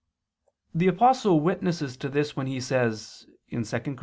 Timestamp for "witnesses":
1.41-1.95